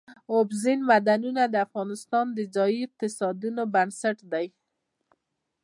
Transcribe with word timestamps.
اوبزین 0.33 0.79
معدنونه 0.89 1.43
د 1.49 1.55
افغانستان 1.65 2.25
د 2.37 2.39
ځایي 2.55 2.79
اقتصادونو 2.87 3.61
بنسټ 3.73 4.17
دی. 4.31 4.47